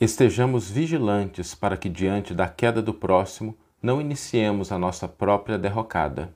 Estejamos 0.00 0.70
vigilantes 0.70 1.54
para 1.54 1.76
que, 1.76 1.86
diante 1.86 2.32
da 2.32 2.48
queda 2.48 2.80
do 2.80 2.94
próximo, 2.94 3.54
não 3.82 4.00
iniciemos 4.00 4.72
a 4.72 4.78
nossa 4.78 5.06
própria 5.06 5.58
derrocada. 5.58 6.34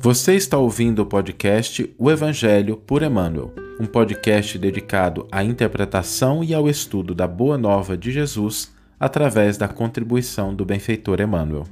Você 0.00 0.34
está 0.34 0.58
ouvindo 0.58 1.02
o 1.02 1.06
podcast 1.06 1.94
O 1.96 2.10
Evangelho 2.10 2.76
por 2.76 3.04
Emmanuel, 3.04 3.54
um 3.78 3.86
podcast 3.86 4.58
dedicado 4.58 5.28
à 5.30 5.44
interpretação 5.44 6.42
e 6.42 6.52
ao 6.52 6.68
estudo 6.68 7.14
da 7.14 7.28
Boa 7.28 7.56
Nova 7.56 7.96
de 7.96 8.10
Jesus 8.10 8.74
através 8.98 9.56
da 9.56 9.68
contribuição 9.68 10.52
do 10.52 10.64
benfeitor 10.64 11.20
Emmanuel. 11.20 11.64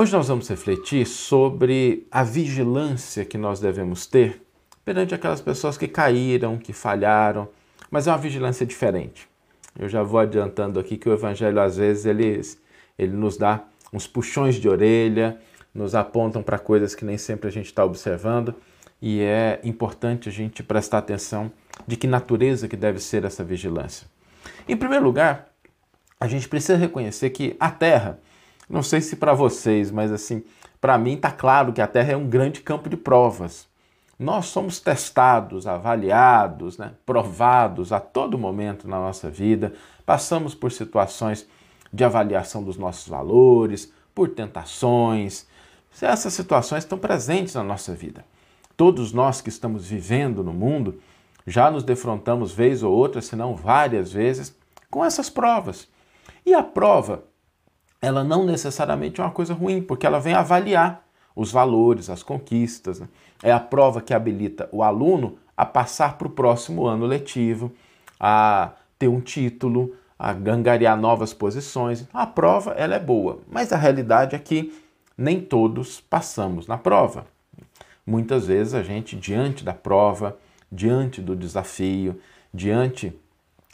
Hoje 0.00 0.12
nós 0.12 0.28
vamos 0.28 0.48
refletir 0.48 1.04
sobre 1.04 2.06
a 2.08 2.22
vigilância 2.22 3.24
que 3.24 3.36
nós 3.36 3.58
devemos 3.58 4.06
ter 4.06 4.40
perante 4.84 5.12
aquelas 5.12 5.40
pessoas 5.40 5.76
que 5.76 5.88
caíram, 5.88 6.56
que 6.56 6.72
falharam, 6.72 7.48
mas 7.90 8.06
é 8.06 8.12
uma 8.12 8.18
vigilância 8.18 8.64
diferente. 8.64 9.28
Eu 9.76 9.88
já 9.88 10.04
vou 10.04 10.20
adiantando 10.20 10.78
aqui 10.78 10.96
que 10.96 11.08
o 11.08 11.12
Evangelho, 11.12 11.60
às 11.60 11.78
vezes, 11.78 12.06
ele, 12.06 12.40
ele 12.96 13.12
nos 13.12 13.36
dá 13.36 13.64
uns 13.92 14.06
puxões 14.06 14.54
de 14.54 14.68
orelha, 14.68 15.36
nos 15.74 15.96
apontam 15.96 16.44
para 16.44 16.60
coisas 16.60 16.94
que 16.94 17.04
nem 17.04 17.18
sempre 17.18 17.48
a 17.48 17.50
gente 17.50 17.66
está 17.66 17.84
observando, 17.84 18.54
e 19.02 19.20
é 19.20 19.58
importante 19.64 20.28
a 20.28 20.32
gente 20.32 20.62
prestar 20.62 20.98
atenção 20.98 21.50
de 21.88 21.96
que 21.96 22.06
natureza 22.06 22.68
que 22.68 22.76
deve 22.76 23.00
ser 23.00 23.24
essa 23.24 23.42
vigilância. 23.42 24.06
Em 24.68 24.76
primeiro 24.76 25.04
lugar, 25.04 25.48
a 26.20 26.28
gente 26.28 26.48
precisa 26.48 26.76
reconhecer 26.76 27.30
que 27.30 27.56
a 27.58 27.72
Terra 27.72 28.20
não 28.68 28.82
sei 28.82 29.00
se 29.00 29.16
para 29.16 29.32
vocês, 29.32 29.90
mas 29.90 30.12
assim, 30.12 30.44
para 30.80 30.98
mim 30.98 31.14
está 31.14 31.30
claro 31.30 31.72
que 31.72 31.80
a 31.80 31.86
Terra 31.86 32.12
é 32.12 32.16
um 32.16 32.28
grande 32.28 32.60
campo 32.60 32.88
de 32.88 32.96
provas. 32.96 33.66
Nós 34.18 34.46
somos 34.46 34.80
testados, 34.80 35.66
avaliados, 35.66 36.76
né, 36.76 36.92
provados 37.06 37.92
a 37.92 38.00
todo 38.00 38.36
momento 38.36 38.88
na 38.88 38.98
nossa 38.98 39.30
vida, 39.30 39.72
passamos 40.04 40.54
por 40.54 40.72
situações 40.72 41.46
de 41.92 42.04
avaliação 42.04 42.62
dos 42.62 42.76
nossos 42.76 43.08
valores, 43.08 43.92
por 44.14 44.28
tentações. 44.30 45.46
Essas 46.02 46.32
situações 46.32 46.84
estão 46.84 46.98
presentes 46.98 47.54
na 47.54 47.62
nossa 47.62 47.94
vida. 47.94 48.24
Todos 48.76 49.12
nós 49.12 49.40
que 49.40 49.48
estamos 49.48 49.86
vivendo 49.86 50.42
no 50.42 50.52
mundo 50.52 51.00
já 51.46 51.70
nos 51.70 51.82
defrontamos 51.82 52.52
vez 52.52 52.82
ou 52.82 52.92
outra, 52.92 53.22
se 53.22 53.34
não 53.34 53.56
várias 53.56 54.12
vezes, 54.12 54.54
com 54.90 55.04
essas 55.04 55.30
provas. 55.30 55.88
E 56.44 56.52
a 56.54 56.62
prova 56.62 57.24
ela 58.00 58.22
não 58.22 58.44
necessariamente 58.44 59.20
é 59.20 59.24
uma 59.24 59.30
coisa 59.30 59.54
ruim, 59.54 59.82
porque 59.82 60.06
ela 60.06 60.20
vem 60.20 60.34
avaliar 60.34 61.04
os 61.34 61.50
valores, 61.52 62.10
as 62.10 62.22
conquistas. 62.22 63.00
Né? 63.00 63.08
É 63.42 63.52
a 63.52 63.60
prova 63.60 64.00
que 64.00 64.14
habilita 64.14 64.68
o 64.72 64.82
aluno 64.82 65.38
a 65.56 65.66
passar 65.66 66.16
para 66.16 66.28
o 66.28 66.30
próximo 66.30 66.86
ano 66.86 67.04
letivo, 67.04 67.72
a 68.18 68.72
ter 68.98 69.08
um 69.08 69.20
título, 69.20 69.94
a 70.18 70.32
gangariar 70.32 70.98
novas 70.98 71.32
posições. 71.32 72.06
A 72.12 72.26
prova 72.26 72.72
ela 72.72 72.94
é 72.94 73.00
boa, 73.00 73.40
mas 73.48 73.72
a 73.72 73.76
realidade 73.76 74.34
é 74.34 74.38
que 74.38 74.72
nem 75.16 75.40
todos 75.40 76.00
passamos 76.00 76.66
na 76.66 76.78
prova. 76.78 77.26
Muitas 78.06 78.46
vezes 78.46 78.74
a 78.74 78.82
gente, 78.82 79.14
diante 79.16 79.64
da 79.64 79.74
prova, 79.74 80.38
diante 80.70 81.20
do 81.20 81.36
desafio, 81.36 82.18
diante 82.52 83.12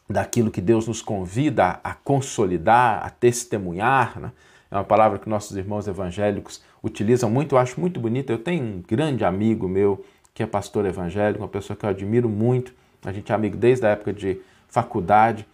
daquilo 0.08 0.50
que 0.50 0.60
Deus 0.60 0.86
nos 0.86 1.00
convida 1.00 1.80
a 1.83 1.94
consolidar, 1.94 3.05
a 3.05 3.10
testemunhar. 3.10 4.20
Né? 4.20 4.33
É 4.70 4.77
uma 4.77 4.84
palavra 4.84 5.19
que 5.19 5.28
nossos 5.28 5.56
irmãos 5.56 5.86
evangélicos 5.88 6.62
utilizam 6.83 7.30
muito, 7.30 7.55
eu 7.55 7.58
acho 7.58 7.80
muito 7.80 7.98
bonita. 7.98 8.32
Eu 8.32 8.38
tenho 8.38 8.62
um 8.62 8.82
grande 8.86 9.25
amigo 9.25 9.69
meu 9.69 10.05
que 10.34 10.42
é 10.42 10.47
pastor 10.47 10.84
evangélico, 10.84 11.42
uma 11.42 11.48
pessoa 11.48 11.77
que 11.77 11.86
eu 11.86 11.91
admiro 11.91 12.28
muito. 12.28 12.75
A 13.04 13.12
gente 13.12 13.31
é 13.31 13.34
amigo 13.34 13.56
desde 13.56 13.87
a 13.87 13.91
época 13.91 14.12
de 14.12 14.41
faculdade. 14.69 15.47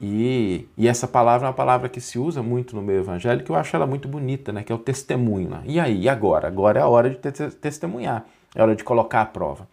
E, 0.00 0.68
e 0.76 0.86
essa 0.86 1.08
palavra 1.08 1.46
é 1.46 1.48
uma 1.48 1.54
palavra 1.54 1.88
que 1.88 2.00
se 2.00 2.18
usa 2.18 2.42
muito 2.42 2.76
no 2.76 2.82
meio 2.82 2.98
evangélico, 2.98 3.52
eu 3.52 3.56
acho 3.56 3.74
ela 3.74 3.86
muito 3.86 4.06
bonita, 4.06 4.52
né? 4.52 4.62
que 4.62 4.70
é 4.70 4.74
o 4.74 4.78
testemunho. 4.78 5.48
Né? 5.48 5.62
E 5.64 5.80
aí, 5.80 6.02
e 6.02 6.08
agora? 6.08 6.48
Agora 6.48 6.80
é 6.80 6.82
a 6.82 6.86
hora 6.86 7.08
de 7.08 7.16
testemunhar, 7.16 8.26
é 8.54 8.62
hora 8.62 8.76
de 8.76 8.84
colocar 8.84 9.22
a 9.22 9.26
prova. 9.26 9.66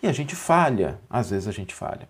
E 0.00 0.06
a 0.06 0.12
gente 0.12 0.36
falha, 0.36 1.00
às 1.10 1.30
vezes 1.30 1.48
a 1.48 1.52
gente 1.52 1.74
falha. 1.74 2.08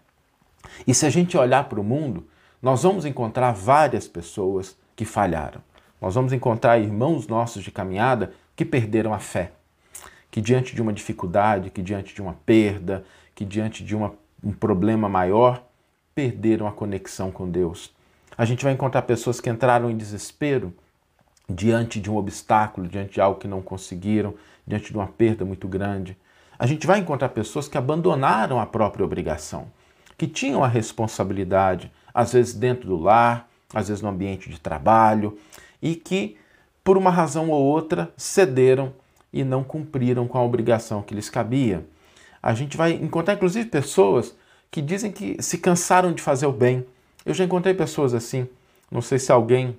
E 0.87 0.95
se 0.95 1.07
a 1.07 1.11
gente 1.11 1.37
olhar 1.37 1.65
para 1.65 1.81
o 1.81 1.85
mundo, 1.85 2.27
nós 2.61 2.83
vamos 2.83 3.05
encontrar 3.05 3.53
várias 3.53 4.09
pessoas 4.09 4.77
que 4.95 5.05
falharam. 5.05 5.61
Nós 6.01 6.15
vamos 6.15 6.33
encontrar 6.33 6.79
irmãos 6.79 7.27
nossos 7.27 7.63
de 7.63 7.71
caminhada 7.71 8.33
que 8.55 8.65
perderam 8.65 9.13
a 9.13 9.19
fé, 9.19 9.53
que 10.31 10.41
diante 10.41 10.75
de 10.75 10.83
uma 10.83 10.93
dificuldade, 10.93 11.71
que 11.71 11.83
diante 11.83 12.15
de 12.15 12.23
uma 12.23 12.35
perda, 12.47 13.05
que 13.35 13.45
diante 13.45 13.85
de 13.85 13.95
uma, 13.95 14.15
um 14.43 14.53
problema 14.53 15.09
maior, 15.09 15.63
perderam 16.15 16.67
a 16.67 16.73
conexão 16.73 17.31
com 17.31 17.49
Deus. 17.49 17.95
A 18.37 18.45
gente 18.45 18.65
vai 18.65 18.73
encontrar 18.73 19.03
pessoas 19.03 19.41
que 19.41 19.51
entraram 19.51 19.91
em 19.91 19.97
desespero 19.97 20.73
diante 21.49 22.01
de 22.01 22.11
um 22.11 22.17
obstáculo, 22.17 22.89
diante 22.89 23.15
de 23.15 23.21
algo 23.21 23.39
que 23.39 23.47
não 23.47 23.63
conseguiram, 23.63 24.35
diante 24.67 24.91
de 24.91 24.97
uma 24.97 25.07
perda 25.07 25.45
muito 25.45 25.69
grande. 25.69 26.17
A 26.59 26.67
gente 26.67 26.87
vai 26.87 26.99
encontrar 26.99 27.29
pessoas 27.29 27.69
que 27.69 27.79
abandonaram 27.79 28.59
a 28.59 28.67
própria 28.67 29.05
obrigação 29.05 29.71
que 30.17 30.27
tinham 30.27 30.65
a 30.65 30.69
responsabilidade, 30.69 31.91
às 32.13 32.33
vezes 32.33 32.55
dentro 32.55 32.89
do 32.89 32.97
lar, 32.97 33.49
às 33.75 33.89
vezes 33.89 34.03
no 34.03 34.09
ambiente 34.09 34.49
de 34.49 34.59
trabalho, 34.59 35.39
e 35.83 35.95
que, 35.95 36.37
por 36.83 36.97
uma 36.97 37.11
razão 37.11 37.51
ou 37.51 37.63
outra, 37.63 38.13
cederam 38.17 38.93
e 39.33 39.45
não 39.45 39.63
cumpriram 39.63 40.27
com 40.27 40.39
a 40.39 40.43
obrigação 40.43 41.03
que 41.03 41.15
lhes 41.15 41.29
cabia. 41.29 41.85
A 42.43 42.55
gente 42.55 42.77
vai 42.77 42.93
encontrar, 42.93 43.35
inclusive, 43.35 43.69
pessoas 43.69 44.35
que 44.71 44.81
dizem 44.81 45.13
que 45.13 45.37
se 45.43 45.59
cansaram 45.59 46.13
de 46.13 46.23
fazer 46.23 46.47
o 46.47 46.53
bem. 46.53 46.87
Eu 47.25 47.35
já 47.35 47.45
encontrei 47.45 47.75
pessoas 47.75 48.15
assim. 48.15 48.49
Não 48.91 49.03
sei 49.03 49.19
se 49.19 49.33
alguém 49.33 49.77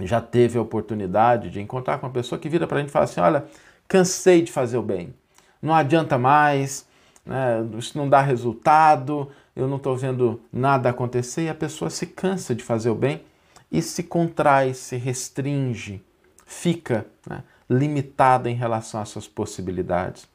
já 0.00 0.20
teve 0.20 0.58
a 0.58 0.62
oportunidade 0.62 1.50
de 1.50 1.60
encontrar 1.60 1.98
com 1.98 2.06
uma 2.06 2.12
pessoa 2.12 2.38
que 2.38 2.48
vira 2.48 2.66
para 2.66 2.78
a 2.78 2.80
gente 2.80 2.90
e 2.90 2.92
fala 2.92 3.04
assim: 3.04 3.20
Olha, 3.20 3.46
cansei 3.88 4.42
de 4.42 4.52
fazer 4.52 4.76
o 4.76 4.82
bem, 4.82 5.14
não 5.62 5.74
adianta 5.74 6.18
mais, 6.18 6.86
né, 7.24 7.64
isso 7.78 7.96
não 7.96 8.08
dá 8.08 8.20
resultado, 8.20 9.30
eu 9.56 9.68
não 9.68 9.76
estou 9.76 9.96
vendo 9.96 10.40
nada 10.52 10.90
acontecer 10.90 11.44
e 11.44 11.48
a 11.48 11.54
pessoa 11.54 11.90
se 11.90 12.06
cansa 12.06 12.54
de 12.54 12.64
fazer 12.64 12.90
o 12.90 12.94
bem 12.94 13.22
e 13.70 13.80
se 13.80 14.02
contrai, 14.02 14.74
se 14.74 14.96
restringe, 14.96 16.02
fica 16.46 17.06
né, 17.28 17.42
limitada 17.68 18.50
em 18.50 18.54
relação 18.54 19.00
às 19.00 19.08
suas 19.08 19.26
possibilidades. 19.26 20.28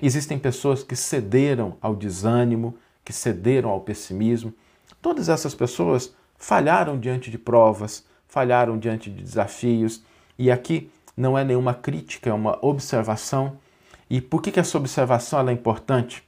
Existem 0.00 0.38
pessoas 0.38 0.82
que 0.82 0.94
cederam 0.94 1.76
ao 1.80 1.94
desânimo, 1.94 2.76
que 3.04 3.12
cederam 3.12 3.70
ao 3.70 3.80
pessimismo. 3.80 4.52
Todas 5.00 5.28
essas 5.28 5.54
pessoas 5.54 6.14
falharam 6.36 6.98
diante 6.98 7.30
de 7.30 7.38
provas, 7.38 8.04
falharam 8.28 8.78
diante 8.78 9.10
de 9.10 9.22
desafios, 9.22 10.02
e 10.38 10.50
aqui 10.50 10.90
não 11.16 11.36
é 11.36 11.42
nenhuma 11.42 11.74
crítica, 11.74 12.30
é 12.30 12.32
uma 12.32 12.58
observação. 12.64 13.58
E 14.08 14.20
por 14.20 14.40
que, 14.40 14.52
que 14.52 14.60
essa 14.60 14.78
observação 14.78 15.48
é 15.48 15.52
importante? 15.52 16.22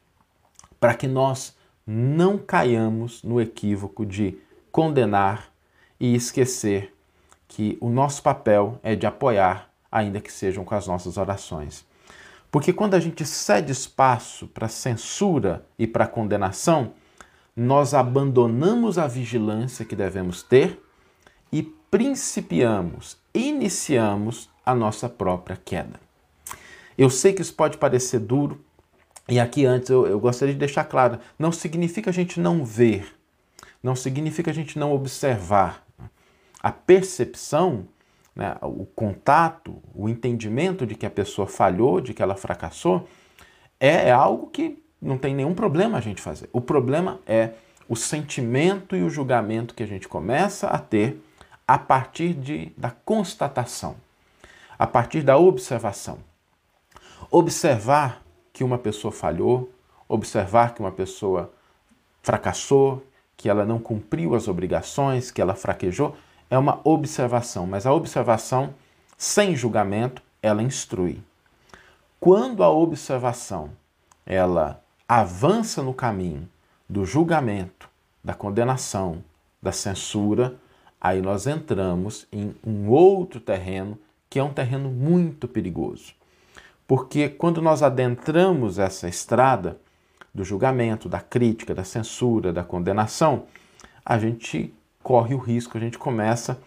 Para 0.81 0.95
que 0.95 1.07
nós 1.07 1.55
não 1.93 2.39
caiamos 2.39 3.21
no 3.25 3.41
equívoco 3.41 4.07
de 4.07 4.39
condenar 4.71 5.53
e 5.99 6.15
esquecer 6.15 6.95
que 7.49 7.77
o 7.81 7.89
nosso 7.89 8.23
papel 8.23 8.79
é 8.81 8.95
de 8.95 9.07
apoiar, 9.07 9.69
ainda 9.91 10.21
que 10.21 10.33
sejam 10.33 10.65
com 10.65 10.77
as 10.77 10.87
nossas 10.87 11.17
orações. 11.17 11.85
Porque 12.49 12.73
quando 12.73 12.95
a 12.95 13.01
gente 13.01 13.27
cede 13.27 13.73
espaço 13.73 14.47
para 14.47 14.69
censura 14.69 15.67
e 15.77 15.85
para 15.85 16.07
condenação, 16.07 16.93
nós 17.57 17.93
abandonamos 17.93 18.97
a 18.97 19.09
vigilância 19.09 19.85
que 19.85 19.97
devemos 19.97 20.45
ter 20.45 20.81
e 21.51 21.65
principiamos, 21.91 23.19
iniciamos 23.35 24.49
a 24.65 24.77
nossa 24.77 25.09
própria 25.09 25.57
queda. 25.57 25.99
Eu 26.97 27.11
sei 27.11 27.33
que 27.33 27.43
isso 27.43 27.55
pode 27.55 27.79
parecer 27.79 28.21
duro, 28.21 28.65
e 29.31 29.39
aqui 29.39 29.65
antes 29.65 29.89
eu, 29.91 30.07
eu 30.07 30.19
gostaria 30.19 30.53
de 30.53 30.59
deixar 30.59 30.85
claro: 30.85 31.19
não 31.39 31.53
significa 31.53 32.11
a 32.11 32.13
gente 32.13 32.41
não 32.41 32.65
ver, 32.65 33.15
não 33.83 33.95
significa 33.95 34.51
a 34.51 34.55
gente 34.55 34.79
não 34.79 34.93
observar. 34.93 35.87
A 36.63 36.71
percepção, 36.71 37.87
né, 38.37 38.57
o 38.61 38.85
contato, 38.85 39.81
o 39.95 40.09
entendimento 40.09 40.87
de 40.87 40.95
que 40.95 41.07
a 41.07 41.11
pessoa 41.11 41.47
falhou, 41.47 42.01
de 42.01 42.13
que 42.13 42.23
ela 42.23 42.35
fracassou, 42.35 43.09
é, 43.79 44.09
é 44.09 44.11
algo 44.11 44.49
que 44.49 44.83
não 45.01 45.17
tem 45.17 45.35
nenhum 45.35 45.55
problema 45.55 45.97
a 45.97 46.01
gente 46.03 46.21
fazer. 46.21 46.51
O 46.53 46.61
problema 46.61 47.21
é 47.27 47.53
o 47.89 47.97
sentimento 47.97 48.95
e 48.95 49.03
o 49.03 49.09
julgamento 49.09 49.75
que 49.75 49.83
a 49.83 49.87
gente 49.87 50.07
começa 50.07 50.67
a 50.69 50.79
ter 50.79 51.21
a 51.67 51.79
partir 51.79 52.35
de, 52.35 52.73
da 52.77 52.91
constatação, 52.91 53.97
a 54.79 54.87
partir 54.87 55.23
da 55.23 55.39
observação. 55.39 56.19
Observar 57.31 58.23
que 58.61 58.65
uma 58.65 58.77
pessoa 58.77 59.11
falhou, 59.11 59.73
observar 60.07 60.75
que 60.75 60.81
uma 60.81 60.93
pessoa 60.93 61.51
fracassou, 62.23 63.03
que 63.35 63.49
ela 63.49 63.65
não 63.65 63.79
cumpriu 63.79 64.35
as 64.35 64.49
obrigações, 64.49 65.31
que 65.31 65.41
ela 65.41 65.55
fraquejou, 65.55 66.15
é 66.51 66.59
uma 66.59 66.79
observação, 66.85 67.67
mas 67.67 67.87
a 67.87 67.95
observação 67.95 68.75
sem 69.17 69.57
julgamento, 69.57 70.21
ela 70.43 70.63
instrui. 70.63 71.23
Quando 72.21 72.63
a 72.63 72.69
observação 72.69 73.71
ela 74.27 74.85
avança 75.09 75.83
no 75.83 75.95
caminho 75.95 76.47
do 76.87 77.07
julgamento, 77.07 77.89
da 78.23 78.35
condenação, 78.35 79.25
da 79.63 79.73
censura, 79.73 80.55
aí 81.01 81.23
nós 81.23 81.47
entramos 81.47 82.27
em 82.31 82.55
um 82.63 82.91
outro 82.91 83.41
terreno 83.41 83.99
que 84.29 84.39
é 84.39 84.45
um 84.45 84.53
terreno 84.53 84.91
muito 84.91 85.49
perigoso. 85.49 86.20
Porque 86.91 87.29
quando 87.29 87.63
nós 87.63 87.85
adentramos 87.85 88.77
essa 88.77 89.09
estrada 89.09 89.79
do 90.35 90.43
julgamento, 90.43 91.09
da 91.09 91.21
crítica, 91.21 91.73
da 91.73 91.85
censura, 91.85 92.53
da 92.53 92.65
condenação, 92.65 93.45
a 94.05 94.19
gente 94.19 94.75
corre 95.01 95.33
o 95.33 95.39
risco, 95.39 95.79
a 95.79 95.81
gente 95.81 95.97
começa 95.97 96.61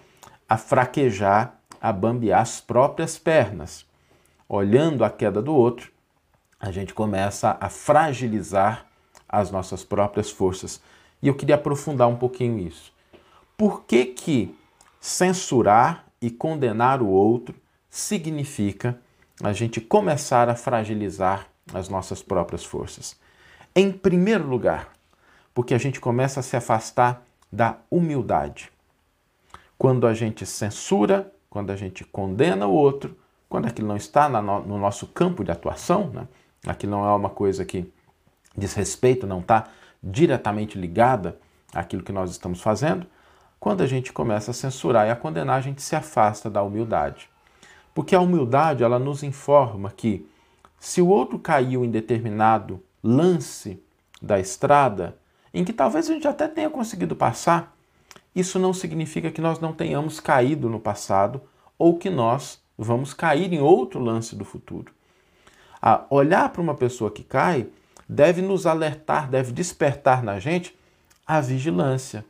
a 0.47 0.55
fraquejar, 0.55 1.59
a 1.81 1.91
bambear 1.91 2.39
as 2.39 2.61
próprias 2.61 3.17
pernas. 3.17 3.85
Olhando 4.47 5.03
a 5.03 5.09
queda 5.09 5.41
do 5.41 5.53
outro, 5.53 5.91
a 6.57 6.71
gente 6.71 6.93
começa 6.93 7.57
a 7.59 7.67
fragilizar 7.67 8.85
as 9.27 9.51
nossas 9.51 9.83
próprias 9.83 10.31
forças. 10.31 10.81
E 11.21 11.27
eu 11.27 11.35
queria 11.35 11.55
aprofundar 11.55 12.07
um 12.07 12.15
pouquinho 12.15 12.59
isso. 12.59 12.93
Por 13.57 13.83
que 13.83 14.05
que 14.05 14.57
censurar 15.01 16.05
e 16.21 16.31
condenar 16.31 17.01
o 17.01 17.09
outro 17.09 17.53
significa 17.89 18.97
a 19.41 19.53
gente 19.53 19.81
começar 19.81 20.49
a 20.49 20.55
fragilizar 20.55 21.47
as 21.73 21.89
nossas 21.89 22.21
próprias 22.21 22.63
forças? 22.63 23.17
Em 23.75 23.91
primeiro 23.91 24.47
lugar, 24.47 24.91
porque 25.53 25.73
a 25.73 25.77
gente 25.77 25.99
começa 25.99 26.39
a 26.39 26.43
se 26.43 26.55
afastar 26.55 27.23
da 27.51 27.77
humildade. 27.89 28.71
Quando 29.77 30.07
a 30.07 30.13
gente 30.13 30.45
censura, 30.45 31.31
quando 31.49 31.71
a 31.71 31.75
gente 31.75 32.03
condena 32.03 32.67
o 32.67 32.73
outro, 32.73 33.17
quando 33.49 33.67
aquilo 33.67 33.87
não 33.87 33.97
está 33.97 34.27
no 34.29 34.77
nosso 34.77 35.07
campo 35.07 35.43
de 35.43 35.51
atuação, 35.51 36.09
né? 36.09 36.27
aquilo 36.65 36.93
não 36.93 37.05
é 37.05 37.13
uma 37.13 37.29
coisa 37.29 37.63
que 37.63 37.91
diz 38.57 38.73
respeito, 38.73 39.27
não 39.27 39.39
está 39.39 39.67
diretamente 40.01 40.77
ligada 40.77 41.37
àquilo 41.73 42.03
que 42.03 42.11
nós 42.11 42.31
estamos 42.31 42.61
fazendo, 42.61 43.05
quando 43.59 43.81
a 43.81 43.87
gente 43.87 44.11
começa 44.11 44.51
a 44.51 44.53
censurar 44.53 45.07
e 45.07 45.11
a 45.11 45.15
condenar, 45.15 45.57
a 45.57 45.61
gente 45.61 45.81
se 45.81 45.95
afasta 45.95 46.49
da 46.49 46.61
humildade. 46.61 47.29
Porque 47.93 48.15
a 48.15 48.19
humildade, 48.19 48.83
ela 48.83 48.97
nos 48.97 49.23
informa 49.23 49.91
que 49.91 50.27
se 50.79 51.01
o 51.01 51.07
outro 51.07 51.37
caiu 51.39 51.85
em 51.85 51.91
determinado 51.91 52.81
lance 53.03 53.81
da 54.21 54.39
estrada, 54.39 55.17
em 55.53 55.63
que 55.63 55.71
talvez 55.71 56.09
a 56.09 56.13
gente 56.13 56.27
até 56.27 56.47
tenha 56.47 56.69
conseguido 56.69 57.15
passar, 57.15 57.75
isso 58.35 58.57
não 58.57 58.73
significa 58.73 59.31
que 59.31 59.41
nós 59.41 59.59
não 59.59 59.73
tenhamos 59.73 60.19
caído 60.19 60.69
no 60.69 60.79
passado 60.79 61.41
ou 61.77 61.97
que 61.97 62.09
nós 62.09 62.61
vamos 62.77 63.13
cair 63.13 63.53
em 63.53 63.59
outro 63.59 63.99
lance 63.99 64.35
do 64.35 64.43
futuro. 64.43 64.91
A 65.81 66.05
olhar 66.09 66.49
para 66.49 66.61
uma 66.61 66.73
pessoa 66.73 67.11
que 67.11 67.23
cai 67.23 67.67
deve 68.07 68.41
nos 68.41 68.65
alertar, 68.65 69.29
deve 69.29 69.51
despertar 69.51 70.23
na 70.23 70.39
gente 70.39 70.75
a 71.25 71.39
vigilância. 71.39 72.25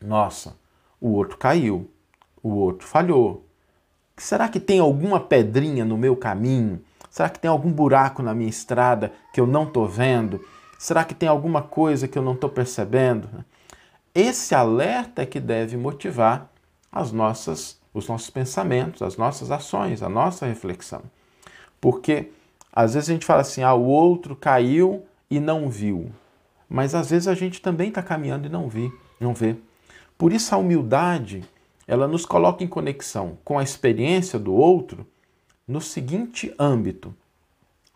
Nossa, 0.00 0.56
o 1.00 1.10
outro 1.10 1.36
caiu, 1.36 1.90
o 2.42 2.50
outro 2.50 2.86
falhou. 2.86 3.46
Será 4.22 4.48
que 4.48 4.60
tem 4.60 4.78
alguma 4.78 5.18
pedrinha 5.18 5.84
no 5.84 5.98
meu 5.98 6.14
caminho? 6.14 6.80
Será 7.10 7.28
que 7.28 7.40
tem 7.40 7.50
algum 7.50 7.72
buraco 7.72 8.22
na 8.22 8.32
minha 8.32 8.48
estrada 8.48 9.12
que 9.34 9.40
eu 9.40 9.48
não 9.48 9.64
estou 9.64 9.88
vendo? 9.88 10.40
Será 10.78 11.02
que 11.02 11.12
tem 11.12 11.28
alguma 11.28 11.60
coisa 11.60 12.06
que 12.06 12.16
eu 12.16 12.22
não 12.22 12.34
estou 12.34 12.48
percebendo? 12.48 13.28
Esse 14.14 14.54
alerta 14.54 15.22
é 15.22 15.26
que 15.26 15.40
deve 15.40 15.76
motivar 15.76 16.48
as 16.92 17.10
nossas, 17.10 17.80
os 17.92 18.06
nossos 18.06 18.30
pensamentos, 18.30 19.02
as 19.02 19.16
nossas 19.16 19.50
ações, 19.50 20.04
a 20.04 20.08
nossa 20.08 20.46
reflexão. 20.46 21.02
Porque 21.80 22.30
às 22.72 22.94
vezes 22.94 23.10
a 23.10 23.14
gente 23.14 23.26
fala 23.26 23.40
assim, 23.40 23.64
ah, 23.64 23.74
o 23.74 23.86
outro 23.86 24.36
caiu 24.36 25.04
e 25.28 25.40
não 25.40 25.68
viu. 25.68 26.12
Mas 26.68 26.94
às 26.94 27.10
vezes 27.10 27.26
a 27.26 27.34
gente 27.34 27.60
também 27.60 27.88
está 27.88 28.04
caminhando 28.04 28.46
e 28.46 28.48
não, 28.48 28.68
vi, 28.68 28.88
não 29.18 29.34
vê. 29.34 29.56
Por 30.16 30.32
isso 30.32 30.54
a 30.54 30.58
humildade, 30.58 31.42
ela 31.86 32.06
nos 32.06 32.24
coloca 32.24 32.62
em 32.62 32.68
conexão 32.68 33.38
com 33.44 33.58
a 33.58 33.62
experiência 33.62 34.38
do 34.38 34.54
outro 34.54 35.06
no 35.66 35.80
seguinte 35.80 36.54
âmbito. 36.58 37.14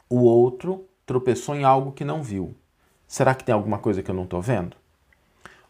O 0.08 0.22
outro 0.22 0.86
tropeçou 1.04 1.54
em 1.54 1.64
algo 1.64 1.92
que 1.92 2.04
não 2.04 2.22
viu. 2.22 2.54
Será 3.06 3.34
que 3.34 3.44
tem 3.44 3.54
alguma 3.54 3.78
coisa 3.78 4.02
que 4.02 4.10
eu 4.10 4.14
não 4.14 4.24
estou 4.24 4.42
vendo? 4.42 4.76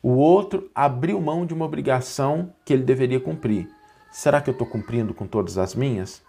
O 0.02 0.12
outro 0.12 0.70
abriu 0.74 1.20
mão 1.20 1.44
de 1.44 1.52
uma 1.52 1.64
obrigação 1.64 2.52
que 2.64 2.72
ele 2.72 2.84
deveria 2.84 3.20
cumprir. 3.20 3.68
Será 4.10 4.40
que 4.40 4.48
eu 4.48 4.52
estou 4.52 4.66
cumprindo 4.66 5.12
com 5.12 5.26
todas 5.26 5.58
as 5.58 5.74
minhas? 5.74 6.22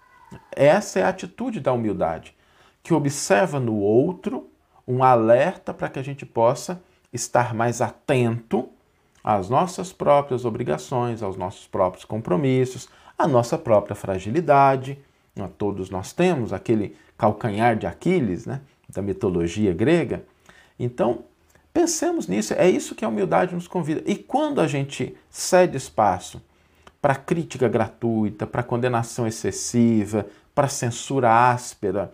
Essa 0.51 1.00
é 1.00 1.04
a 1.04 1.10
atitude 1.10 1.60
da 1.60 1.72
humildade, 1.72 2.36
que 2.84 2.94
observa 2.94 3.60
no 3.60 3.75
outro 3.75 4.50
um 4.88 5.04
alerta 5.04 5.74
para 5.74 5.89
que 5.89 6.00
a 6.00 6.04
gente 6.04 6.25
possa 6.25 6.81
estar 7.13 7.54
mais 7.54 7.81
atento 7.81 8.69
às 9.27 9.50
nossas 9.50 9.91
próprias 9.91 10.45
obrigações, 10.45 11.21
aos 11.21 11.35
nossos 11.35 11.68
próprios 11.68 12.06
compromissos, 12.06 12.88
à 13.18 13.27
nossa 13.27 13.57
própria 13.57 13.94
fragilidade. 13.94 14.97
Todos 15.57 15.89
nós 15.89 16.13
temos 16.13 16.53
aquele 16.53 16.95
calcanhar 17.18 17.75
de 17.75 17.85
Aquiles, 17.85 18.45
né, 18.45 18.62
da 18.88 19.01
mitologia 19.01 19.74
grega. 19.74 20.24
Então, 20.79 21.25
pensemos 21.74 22.25
nisso, 22.25 22.53
é 22.53 22.69
isso 22.69 22.95
que 22.95 23.03
a 23.03 23.09
humildade 23.09 23.53
nos 23.53 23.68
convida. 23.68 24.01
E 24.06 24.15
quando 24.15 24.62
a 24.62 24.68
gente 24.68 25.13
cede 25.29 25.75
espaço 25.75 26.41
para 27.01 27.13
crítica 27.13 27.68
gratuita, 27.68 28.47
para 28.47 28.63
condenação 28.63 29.27
excessiva, 29.27 30.25
para 30.56 30.69
censura 30.69 31.51
áspera, 31.51 32.13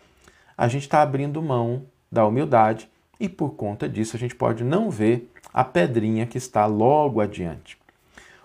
a 0.58 0.68
gente 0.68 0.82
está 0.82 1.04
abrindo 1.04 1.44
mão 1.44 1.86
da 2.12 2.26
humildade 2.26 2.90
e 3.24 3.30
por 3.30 3.52
conta 3.52 3.88
disso 3.88 4.18
a 4.18 4.20
gente 4.20 4.36
pode 4.36 4.66
não 4.66 4.90
ver 4.90 5.32
a 5.54 5.64
pedrinha 5.64 6.28
que 6.28 6.38
está 6.38 6.66
logo 6.66 7.22
adiante. 7.22 7.78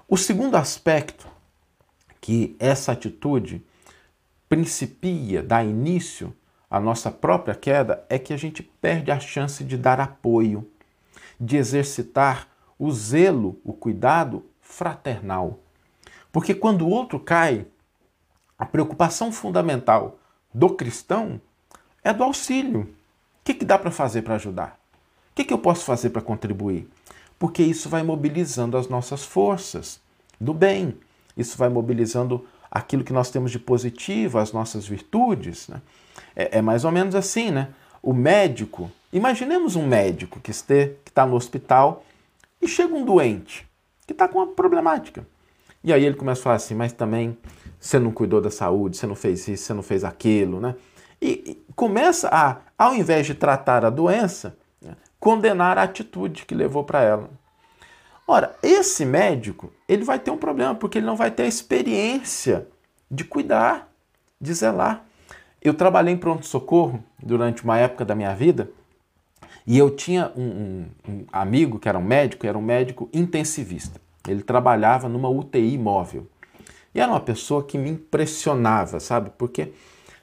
O 0.08 0.16
segundo 0.16 0.54
aspecto 0.54 1.26
que 2.20 2.54
essa 2.60 2.92
atitude 2.92 3.60
principia, 4.48 5.42
dá 5.42 5.64
início 5.64 6.32
a 6.70 6.78
nossa 6.78 7.10
própria 7.10 7.56
queda 7.56 8.06
é 8.08 8.20
que 8.20 8.32
a 8.32 8.36
gente 8.36 8.62
perde 8.62 9.10
a 9.10 9.18
chance 9.18 9.64
de 9.64 9.76
dar 9.76 9.98
apoio, 9.98 10.70
de 11.40 11.56
exercitar 11.56 12.46
o 12.78 12.92
zelo, 12.92 13.60
o 13.64 13.72
cuidado 13.72 14.44
fraternal. 14.60 15.58
Porque 16.30 16.54
quando 16.54 16.82
o 16.82 16.90
outro 16.90 17.18
cai, 17.18 17.66
a 18.56 18.64
preocupação 18.64 19.32
fundamental 19.32 20.20
do 20.54 20.70
cristão 20.70 21.40
é 22.04 22.12
do 22.12 22.22
auxílio. 22.22 22.94
Que, 23.48 23.54
que 23.54 23.64
dá 23.64 23.78
para 23.78 23.90
fazer 23.90 24.20
para 24.20 24.34
ajudar? 24.34 24.78
O 25.32 25.34
que, 25.34 25.42
que 25.42 25.54
eu 25.54 25.58
posso 25.58 25.82
fazer 25.82 26.10
para 26.10 26.20
contribuir? 26.20 26.86
Porque 27.38 27.62
isso 27.62 27.88
vai 27.88 28.02
mobilizando 28.02 28.76
as 28.76 28.90
nossas 28.90 29.24
forças 29.24 30.02
do 30.38 30.52
bem, 30.52 30.98
isso 31.34 31.56
vai 31.56 31.70
mobilizando 31.70 32.44
aquilo 32.70 33.02
que 33.02 33.12
nós 33.12 33.30
temos 33.30 33.50
de 33.50 33.58
positivo, 33.58 34.36
as 34.36 34.52
nossas 34.52 34.86
virtudes. 34.86 35.66
Né? 35.66 35.80
É, 36.36 36.58
é, 36.58 36.60
mais 36.60 36.84
ou 36.84 36.92
menos 36.92 37.14
assim, 37.14 37.50
né? 37.50 37.68
O 38.02 38.12
médico, 38.12 38.92
imaginemos 39.10 39.76
um 39.76 39.86
médico 39.86 40.40
que 40.40 40.50
está 40.50 41.24
no 41.24 41.34
hospital 41.34 42.04
e 42.60 42.68
chega 42.68 42.94
um 42.94 43.02
doente 43.02 43.66
que 44.06 44.12
está 44.12 44.28
com 44.28 44.40
uma 44.40 44.48
problemática. 44.48 45.26
E 45.82 45.90
aí 45.90 46.04
ele 46.04 46.16
começa 46.16 46.42
a 46.42 46.44
falar 46.44 46.56
assim, 46.56 46.74
mas 46.74 46.92
também 46.92 47.34
você 47.80 47.98
não 47.98 48.12
cuidou 48.12 48.42
da 48.42 48.50
saúde, 48.50 48.98
você 48.98 49.06
não 49.06 49.14
fez 49.14 49.48
isso, 49.48 49.64
você 49.64 49.72
não 49.72 49.82
fez 49.82 50.04
aquilo, 50.04 50.60
né? 50.60 50.74
E 51.20 51.56
começa 51.78 52.28
a, 52.32 52.56
ao 52.76 52.92
invés 52.92 53.24
de 53.24 53.34
tratar 53.36 53.84
a 53.84 53.90
doença, 53.90 54.58
né, 54.82 54.96
condenar 55.20 55.78
a 55.78 55.84
atitude 55.84 56.44
que 56.44 56.52
levou 56.52 56.82
para 56.82 57.02
ela. 57.02 57.30
Ora, 58.26 58.56
esse 58.64 59.04
médico, 59.04 59.72
ele 59.88 60.02
vai 60.02 60.18
ter 60.18 60.32
um 60.32 60.36
problema, 60.36 60.74
porque 60.74 60.98
ele 60.98 61.06
não 61.06 61.14
vai 61.14 61.30
ter 61.30 61.44
a 61.44 61.46
experiência 61.46 62.66
de 63.08 63.22
cuidar, 63.22 63.88
de 64.40 64.52
zelar. 64.52 65.04
Eu 65.62 65.72
trabalhei 65.72 66.12
em 66.12 66.16
pronto-socorro 66.16 67.02
durante 67.22 67.62
uma 67.62 67.78
época 67.78 68.04
da 68.04 68.16
minha 68.16 68.34
vida 68.34 68.68
e 69.64 69.78
eu 69.78 69.88
tinha 69.88 70.32
um, 70.36 70.42
um, 70.42 70.86
um, 71.08 71.24
amigo 71.32 71.78
que 71.78 71.88
era 71.88 71.96
um 71.96 72.02
médico, 72.02 72.44
era 72.44 72.58
um 72.58 72.62
médico 72.62 73.08
intensivista. 73.12 74.00
Ele 74.26 74.42
trabalhava 74.42 75.08
numa 75.08 75.28
UTI 75.28 75.78
móvel. 75.78 76.26
E 76.92 77.00
era 77.00 77.12
uma 77.12 77.20
pessoa 77.20 77.62
que 77.62 77.78
me 77.78 77.90
impressionava, 77.90 78.98
sabe? 78.98 79.30
Porque 79.38 79.72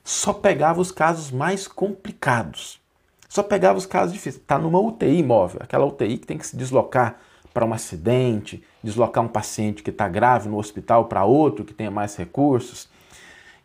só 0.05 0.31
pegava 0.31 0.79
os 0.79 0.91
casos 0.91 1.31
mais 1.31 1.67
complicados. 1.67 2.79
Só 3.27 3.41
pegava 3.41 3.79
os 3.79 3.87
casos 3.87 4.13
difíceis. 4.13 4.35
Está 4.35 4.59
numa 4.59 4.79
UTI 4.79 5.23
móvel, 5.23 5.59
aquela 5.63 5.83
UTI 5.83 6.19
que 6.19 6.27
tem 6.27 6.37
que 6.37 6.45
se 6.45 6.55
deslocar 6.55 7.17
para 7.51 7.65
um 7.65 7.73
acidente, 7.73 8.63
deslocar 8.83 9.23
um 9.23 9.27
paciente 9.27 9.81
que 9.81 9.89
está 9.89 10.07
grave 10.07 10.47
no 10.47 10.59
hospital 10.59 11.05
para 11.05 11.25
outro 11.25 11.65
que 11.65 11.73
tenha 11.73 11.89
mais 11.89 12.15
recursos. 12.15 12.87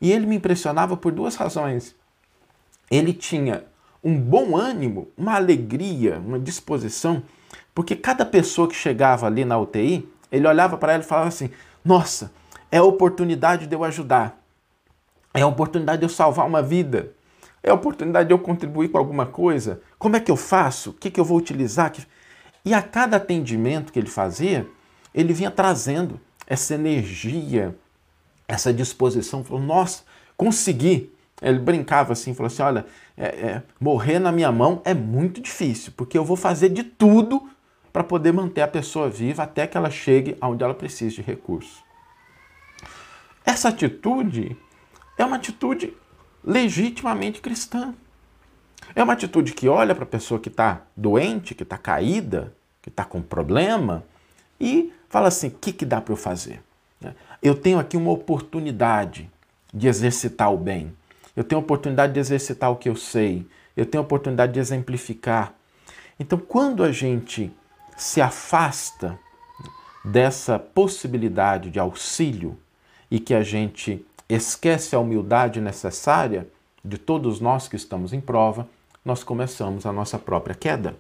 E 0.00 0.10
ele 0.10 0.24
me 0.24 0.36
impressionava 0.36 0.96
por 0.96 1.12
duas 1.12 1.36
razões. 1.36 1.94
Ele 2.90 3.12
tinha 3.12 3.64
um 4.02 4.18
bom 4.18 4.56
ânimo, 4.56 5.08
uma 5.18 5.34
alegria, 5.34 6.18
uma 6.24 6.38
disposição, 6.38 7.22
porque 7.74 7.94
cada 7.94 8.24
pessoa 8.24 8.66
que 8.66 8.74
chegava 8.74 9.26
ali 9.26 9.44
na 9.44 9.58
UTI, 9.58 10.08
ele 10.32 10.48
olhava 10.48 10.78
para 10.78 10.94
ela 10.94 11.02
e 11.02 11.06
falava 11.06 11.28
assim: 11.28 11.50
Nossa, 11.84 12.32
é 12.72 12.78
a 12.78 12.82
oportunidade 12.82 13.66
de 13.66 13.76
eu 13.76 13.84
ajudar. 13.84 14.39
É 15.32 15.42
a 15.42 15.46
oportunidade 15.46 16.00
de 16.00 16.04
eu 16.04 16.08
salvar 16.08 16.46
uma 16.46 16.62
vida. 16.62 17.12
É 17.62 17.70
a 17.70 17.74
oportunidade 17.74 18.28
de 18.28 18.34
eu 18.34 18.38
contribuir 18.38 18.88
com 18.88 18.98
alguma 18.98 19.26
coisa. 19.26 19.80
Como 19.98 20.16
é 20.16 20.20
que 20.20 20.30
eu 20.30 20.36
faço? 20.36 20.90
O 20.90 20.92
que, 20.94 21.10
que 21.10 21.20
eu 21.20 21.24
vou 21.24 21.38
utilizar? 21.38 21.92
E 22.64 22.74
a 22.74 22.82
cada 22.82 23.16
atendimento 23.16 23.92
que 23.92 23.98
ele 23.98 24.08
fazia, 24.08 24.66
ele 25.14 25.32
vinha 25.32 25.50
trazendo 25.50 26.20
essa 26.46 26.74
energia, 26.74 27.76
essa 28.48 28.72
disposição. 28.72 29.44
Falou, 29.44 29.62
nossa, 29.62 30.02
consegui. 30.36 31.12
Ele 31.40 31.58
brincava 31.58 32.12
assim, 32.12 32.34
falou 32.34 32.48
assim: 32.48 32.62
olha, 32.62 32.84
é, 33.16 33.26
é, 33.26 33.62
morrer 33.78 34.18
na 34.18 34.30
minha 34.30 34.52
mão 34.52 34.82
é 34.84 34.92
muito 34.92 35.40
difícil, 35.40 35.92
porque 35.96 36.18
eu 36.18 36.24
vou 36.24 36.36
fazer 36.36 36.68
de 36.68 36.82
tudo 36.82 37.48
para 37.92 38.04
poder 38.04 38.32
manter 38.32 38.60
a 38.60 38.68
pessoa 38.68 39.08
viva 39.08 39.42
até 39.42 39.66
que 39.66 39.76
ela 39.76 39.90
chegue 39.90 40.36
aonde 40.40 40.62
ela 40.62 40.74
precisa 40.74 41.14
de 41.16 41.22
recursos. 41.22 41.82
Essa 43.44 43.68
atitude 43.68 44.56
é 45.20 45.24
uma 45.24 45.36
atitude 45.36 45.94
legitimamente 46.44 47.40
cristã. 47.40 47.94
É 48.94 49.02
uma 49.02 49.12
atitude 49.12 49.52
que 49.52 49.68
olha 49.68 49.94
para 49.94 50.04
a 50.04 50.06
pessoa 50.06 50.40
que 50.40 50.48
está 50.48 50.82
doente, 50.96 51.54
que 51.54 51.62
está 51.62 51.76
caída, 51.76 52.54
que 52.82 52.88
está 52.88 53.04
com 53.04 53.20
problema 53.20 54.04
e 54.58 54.92
fala 55.08 55.28
assim: 55.28 55.48
o 55.48 55.50
que, 55.50 55.72
que 55.72 55.84
dá 55.84 56.00
para 56.00 56.12
eu 56.12 56.16
fazer? 56.16 56.62
Eu 57.42 57.54
tenho 57.54 57.78
aqui 57.78 57.96
uma 57.96 58.10
oportunidade 58.10 59.30
de 59.72 59.88
exercitar 59.88 60.52
o 60.52 60.58
bem. 60.58 60.94
Eu 61.36 61.44
tenho 61.44 61.60
a 61.60 61.64
oportunidade 61.64 62.12
de 62.12 62.20
exercitar 62.20 62.70
o 62.70 62.76
que 62.76 62.88
eu 62.88 62.96
sei. 62.96 63.46
Eu 63.76 63.86
tenho 63.86 64.02
a 64.02 64.04
oportunidade 64.04 64.52
de 64.52 64.58
exemplificar. 64.58 65.54
Então, 66.18 66.38
quando 66.38 66.82
a 66.82 66.92
gente 66.92 67.50
se 67.96 68.20
afasta 68.20 69.18
dessa 70.04 70.58
possibilidade 70.58 71.70
de 71.70 71.78
auxílio 71.78 72.58
e 73.10 73.18
que 73.18 73.34
a 73.34 73.42
gente 73.42 74.04
esquece 74.34 74.94
a 74.94 74.98
humildade 74.98 75.60
necessária 75.60 76.48
de 76.84 76.96
todos 76.96 77.40
nós 77.40 77.68
que 77.68 77.76
estamos 77.76 78.12
em 78.12 78.20
prova, 78.20 78.68
nós 79.04 79.24
começamos 79.24 79.84
a 79.84 79.92
nossa 79.92 80.18
própria 80.18 80.54
queda. 80.54 80.96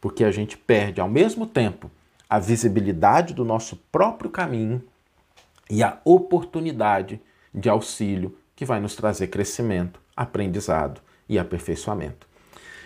Porque 0.00 0.24
a 0.24 0.30
gente 0.30 0.56
perde 0.56 1.00
ao 1.00 1.08
mesmo 1.08 1.46
tempo 1.46 1.90
a 2.28 2.38
visibilidade 2.38 3.34
do 3.34 3.44
nosso 3.44 3.76
próprio 3.90 4.30
caminho 4.30 4.82
e 5.68 5.82
a 5.82 5.98
oportunidade 6.04 7.20
de 7.54 7.68
auxílio 7.68 8.36
que 8.56 8.64
vai 8.64 8.80
nos 8.80 8.94
trazer 8.94 9.28
crescimento, 9.28 10.00
aprendizado 10.16 11.00
e 11.28 11.38
aperfeiçoamento. 11.38 12.26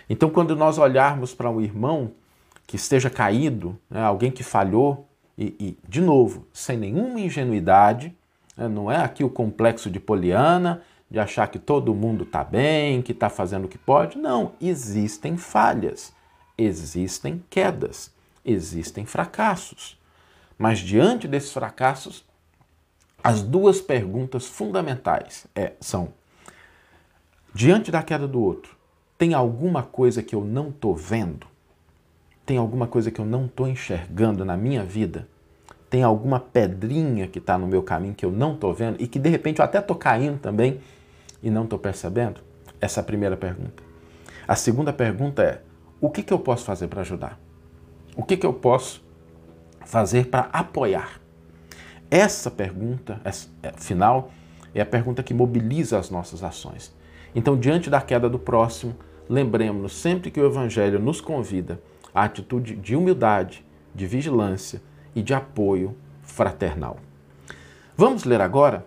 Então, 0.09 0.29
quando 0.29 0.55
nós 0.55 0.77
olharmos 0.77 1.33
para 1.33 1.49
um 1.49 1.61
irmão 1.61 2.11
que 2.65 2.75
esteja 2.75 3.09
caído, 3.09 3.77
né, 3.89 4.01
alguém 4.01 4.31
que 4.31 4.43
falhou, 4.43 5.07
e, 5.37 5.55
e, 5.59 5.77
de 5.87 6.01
novo, 6.01 6.47
sem 6.51 6.77
nenhuma 6.77 7.19
ingenuidade, 7.19 8.15
não 8.57 8.91
é 8.91 8.97
aqui 8.97 9.23
o 9.23 9.29
complexo 9.29 9.89
de 9.89 9.99
Poliana, 9.99 10.81
de 11.09 11.19
achar 11.19 11.47
que 11.47 11.59
todo 11.59 11.93
mundo 11.93 12.23
está 12.23 12.43
bem, 12.43 13.01
que 13.01 13.11
está 13.11 13.29
fazendo 13.29 13.65
o 13.65 13.67
que 13.67 13.77
pode. 13.77 14.17
Não, 14.17 14.53
existem 14.59 15.37
falhas, 15.37 16.13
existem 16.57 17.43
quedas, 17.49 18.11
existem 18.43 19.05
fracassos. 19.05 19.97
Mas 20.57 20.79
diante 20.79 21.27
desses 21.27 21.51
fracassos, 21.53 22.25
as 23.23 23.41
duas 23.41 23.79
perguntas 23.79 24.45
fundamentais 24.47 25.45
é, 25.55 25.73
são: 25.79 26.13
diante 27.53 27.91
da 27.91 28.01
queda 28.01 28.27
do 28.27 28.41
outro, 28.41 28.75
tem 29.17 29.33
alguma 29.33 29.83
coisa 29.83 30.23
que 30.23 30.35
eu 30.35 30.43
não 30.43 30.69
estou 30.69 30.95
vendo? 30.95 31.47
Tem 32.45 32.57
alguma 32.57 32.87
coisa 32.87 33.11
que 33.11 33.19
eu 33.19 33.25
não 33.25 33.45
estou 33.45 33.67
enxergando 33.67 34.45
na 34.45 34.55
minha 34.55 34.83
vida? 34.83 35.27
Tem 35.89 36.03
alguma 36.03 36.39
pedrinha 36.39 37.27
que 37.27 37.39
está 37.39 37.57
no 37.57 37.67
meu 37.67 37.81
caminho 37.81 38.13
que 38.13 38.25
eu 38.25 38.31
não 38.31 38.53
estou 38.53 38.73
vendo 38.73 38.97
e 38.99 39.07
que 39.07 39.17
de 39.17 39.29
repente 39.29 39.59
eu 39.59 39.65
até 39.65 39.79
estou 39.79 39.95
caindo 39.95 40.37
também 40.39 40.79
e 41.41 41.49
não 41.49 41.63
estou 41.63 41.79
percebendo? 41.79 42.41
Essa 42.79 42.99
é 42.99 43.01
a 43.01 43.05
primeira 43.05 43.37
pergunta. 43.37 43.83
A 44.47 44.55
segunda 44.55 44.91
pergunta 44.91 45.41
é: 45.41 45.61
o 45.99 46.09
que, 46.09 46.23
que 46.23 46.33
eu 46.33 46.39
posso 46.39 46.65
fazer 46.65 46.87
para 46.87 47.01
ajudar? 47.01 47.39
O 48.15 48.23
que, 48.23 48.35
que 48.35 48.45
eu 48.45 48.53
posso 48.53 49.03
fazer 49.85 50.27
para 50.27 50.49
apoiar? 50.51 51.21
Essa 52.09 52.49
pergunta, 52.49 53.19
essa, 53.23 53.49
é, 53.61 53.71
final, 53.77 54.31
é 54.73 54.81
a 54.81 54.85
pergunta 54.85 55.23
que 55.23 55.33
mobiliza 55.33 55.99
as 55.99 56.09
nossas 56.09 56.43
ações. 56.43 56.95
Então, 57.35 57.57
diante 57.57 57.89
da 57.89 58.01
queda 58.01 58.29
do 58.29 58.39
próximo, 58.39 58.95
lembremos-nos 59.29 59.95
sempre 59.95 60.31
que 60.31 60.39
o 60.39 60.45
Evangelho 60.45 60.99
nos 60.99 61.19
convida 61.19 61.79
à 62.13 62.23
atitude 62.23 62.75
de 62.75 62.95
humildade, 62.95 63.65
de 63.93 64.07
vigilância 64.07 64.81
e 65.17 65.23
de 65.23 65.33
apoio 65.33 65.97
fraternal. 66.21 66.99
Vamos 67.95 68.23
ler 68.23 68.39
agora 68.39 68.85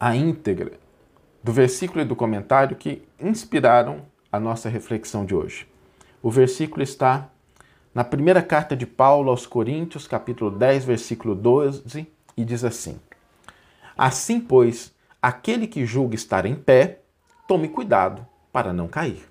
a 0.00 0.16
íntegra 0.16 0.72
do 1.44 1.52
versículo 1.52 2.00
e 2.00 2.06
do 2.06 2.16
comentário 2.16 2.74
que 2.74 3.02
inspiraram 3.20 4.06
a 4.32 4.40
nossa 4.40 4.70
reflexão 4.70 5.26
de 5.26 5.34
hoje. 5.34 5.68
O 6.22 6.30
versículo 6.30 6.82
está 6.82 7.28
na 7.94 8.02
primeira 8.02 8.40
carta 8.40 8.74
de 8.74 8.86
Paulo 8.86 9.28
aos 9.28 9.46
Coríntios, 9.46 10.08
capítulo 10.08 10.50
10, 10.50 10.86
versículo 10.86 11.34
12, 11.34 12.10
e 12.34 12.42
diz 12.42 12.64
assim: 12.64 12.98
Assim, 13.94 14.40
pois, 14.40 14.94
aquele 15.20 15.66
que 15.66 15.84
julga 15.84 16.14
estar 16.14 16.46
em 16.46 16.54
pé, 16.54 17.00
tome 17.46 17.68
cuidado 17.68 18.26
para 18.50 18.72
não 18.72 18.88
cair. 18.88 19.30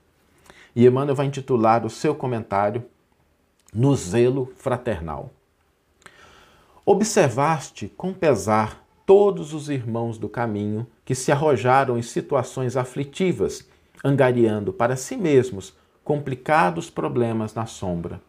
E 0.76 0.86
Emmanuel 0.86 1.16
vai 1.16 1.26
intitular 1.26 1.84
o 1.84 1.90
seu 1.90 2.14
comentário 2.14 2.86
No 3.74 3.96
Zelo 3.96 4.54
Fraternal. 4.58 5.32
Observaste 6.88 7.92
com 7.98 8.14
pesar 8.14 8.86
todos 9.08 9.56
os 9.56 9.70
irmãos 9.70 10.20
do 10.20 10.30
caminho 10.30 10.86
que 11.04 11.16
se 11.16 11.32
arrojaram 11.32 11.98
em 11.98 12.04
situações 12.04 12.78
aflitivas, 12.78 13.68
angariando 14.04 14.72
para 14.72 14.96
si 14.96 15.18
mesmos 15.18 15.76
complicados 16.04 16.88
problemas 16.88 17.56
na 17.56 17.66
sombra. 17.66 18.22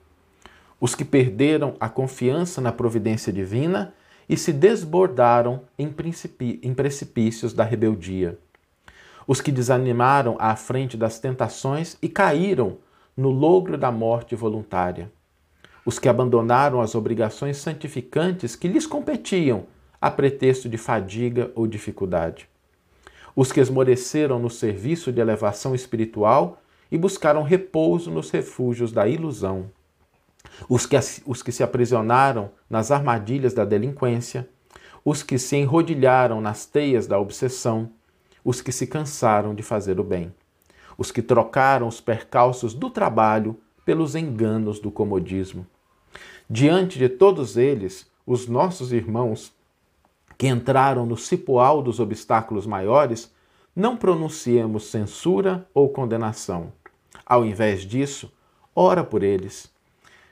Os 0.80 0.94
que 0.94 1.04
perderam 1.04 1.74
a 1.78 1.90
confiança 1.90 2.62
na 2.62 2.72
providência 2.72 3.30
divina 3.30 3.92
e 4.26 4.38
se 4.38 4.54
desbordaram 4.54 5.60
em, 5.78 5.94
em 6.62 6.72
precipícios 6.72 7.52
da 7.52 7.62
rebeldia. 7.62 8.38
Os 9.26 9.42
que 9.42 9.52
desanimaram 9.52 10.34
à 10.38 10.56
frente 10.56 10.96
das 10.96 11.18
tentações 11.18 11.98
e 12.00 12.08
caíram 12.08 12.78
no 13.14 13.28
logro 13.28 13.76
da 13.76 13.92
morte 13.92 14.34
voluntária. 14.34 15.12
Os 15.86 15.98
que 15.98 16.08
abandonaram 16.08 16.82
as 16.82 16.94
obrigações 16.94 17.56
santificantes 17.56 18.54
que 18.54 18.68
lhes 18.68 18.86
competiam 18.86 19.64
a 19.98 20.10
pretexto 20.10 20.68
de 20.68 20.76
fadiga 20.76 21.50
ou 21.54 21.66
dificuldade. 21.66 22.46
Os 23.34 23.50
que 23.50 23.60
esmoreceram 23.60 24.38
no 24.38 24.50
serviço 24.50 25.10
de 25.10 25.20
elevação 25.20 25.74
espiritual 25.74 26.60
e 26.92 26.98
buscaram 26.98 27.42
repouso 27.42 28.10
nos 28.10 28.30
refúgios 28.30 28.92
da 28.92 29.08
ilusão 29.08 29.70
os 30.68 30.86
que, 30.86 30.96
os 31.26 31.42
que 31.42 31.52
se 31.52 31.62
aprisionaram 31.62 32.50
nas 32.68 32.90
armadilhas 32.90 33.52
da 33.52 33.64
delinquência, 33.64 34.48
os 35.04 35.22
que 35.22 35.38
se 35.38 35.56
enrodilharam 35.56 36.40
nas 36.40 36.66
teias 36.66 37.06
da 37.06 37.18
obsessão, 37.18 37.90
os 38.44 38.60
que 38.60 38.72
se 38.72 38.86
cansaram 38.86 39.54
de 39.54 39.62
fazer 39.62 40.00
o 40.00 40.04
bem, 40.04 40.32
os 40.96 41.10
que 41.10 41.22
trocaram 41.22 41.86
os 41.86 42.00
percalços 42.00 42.74
do 42.74 42.90
trabalho 42.90 43.58
pelos 43.84 44.14
enganos 44.14 44.80
do 44.80 44.90
comodismo. 44.90 45.66
Diante 46.48 46.98
de 46.98 47.08
todos 47.08 47.56
eles, 47.56 48.10
os 48.26 48.46
nossos 48.46 48.92
irmãos 48.92 49.52
que 50.38 50.46
entraram 50.48 51.06
no 51.06 51.16
cipoal 51.16 51.82
dos 51.82 51.98
obstáculos 51.98 52.66
maiores, 52.66 53.32
não 53.74 53.96
pronunciemos 53.96 54.90
censura 54.90 55.66
ou 55.72 55.88
condenação. 55.88 56.72
Ao 57.24 57.44
invés 57.44 57.82
disso, 57.82 58.32
ora 58.74 59.02
por 59.02 59.22
eles 59.22 59.74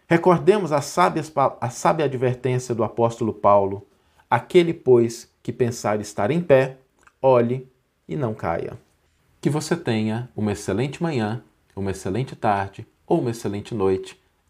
Recordemos 0.07 0.71
a 0.71 0.79
a 0.79 1.71
sábia 1.71 2.05
advertência 2.05 2.75
do 2.75 2.85
apóstolo 2.85 3.33
Paulo: 3.33 3.87
aquele, 4.31 4.75
pois, 4.75 5.33
que 5.43 5.53
pensar 5.53 6.01
estar 6.01 6.31
em 6.31 6.43
pé, 6.43 6.77
olhe 7.23 7.69
e 8.07 8.15
não 8.15 8.35
caia. 8.35 8.79
Que 9.41 9.49
você 9.49 9.75
tenha 9.75 10.29
uma 10.37 10.53
excelente 10.53 11.03
manhã, 11.03 11.43
uma 11.75 11.91
excelente 11.91 12.37
tarde 12.37 12.87
ou 13.07 13.21
uma 13.21 13.31
excelente 13.31 13.75
noite 13.75 14.21